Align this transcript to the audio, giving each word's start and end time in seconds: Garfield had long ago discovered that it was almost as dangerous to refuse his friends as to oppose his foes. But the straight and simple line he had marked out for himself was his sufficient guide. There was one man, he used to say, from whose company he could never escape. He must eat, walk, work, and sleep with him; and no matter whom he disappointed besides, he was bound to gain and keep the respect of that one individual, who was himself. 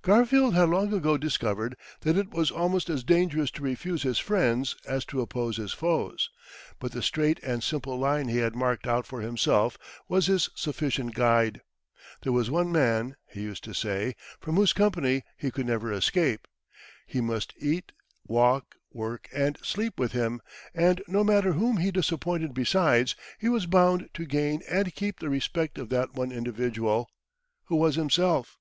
Garfield 0.00 0.54
had 0.54 0.70
long 0.70 0.90
ago 0.94 1.18
discovered 1.18 1.76
that 2.00 2.16
it 2.16 2.30
was 2.30 2.50
almost 2.50 2.88
as 2.88 3.04
dangerous 3.04 3.50
to 3.50 3.62
refuse 3.62 4.04
his 4.04 4.18
friends 4.18 4.74
as 4.86 5.04
to 5.04 5.20
oppose 5.20 5.58
his 5.58 5.74
foes. 5.74 6.30
But 6.78 6.92
the 6.92 7.02
straight 7.02 7.38
and 7.42 7.62
simple 7.62 7.98
line 7.98 8.28
he 8.28 8.38
had 8.38 8.56
marked 8.56 8.86
out 8.86 9.04
for 9.06 9.20
himself 9.20 9.76
was 10.08 10.28
his 10.28 10.48
sufficient 10.54 11.14
guide. 11.14 11.60
There 12.22 12.32
was 12.32 12.50
one 12.50 12.72
man, 12.72 13.16
he 13.26 13.42
used 13.42 13.64
to 13.64 13.74
say, 13.74 14.16
from 14.40 14.54
whose 14.56 14.72
company 14.72 15.24
he 15.36 15.50
could 15.50 15.66
never 15.66 15.92
escape. 15.92 16.48
He 17.06 17.20
must 17.20 17.52
eat, 17.58 17.92
walk, 18.26 18.76
work, 18.90 19.28
and 19.30 19.58
sleep 19.62 19.98
with 19.98 20.12
him; 20.12 20.40
and 20.74 21.02
no 21.06 21.22
matter 21.22 21.52
whom 21.52 21.76
he 21.76 21.90
disappointed 21.90 22.54
besides, 22.54 23.14
he 23.38 23.50
was 23.50 23.66
bound 23.66 24.08
to 24.14 24.24
gain 24.24 24.62
and 24.70 24.94
keep 24.94 25.18
the 25.20 25.28
respect 25.28 25.76
of 25.76 25.90
that 25.90 26.14
one 26.14 26.32
individual, 26.32 27.10
who 27.64 27.76
was 27.76 27.96
himself. 27.96 28.56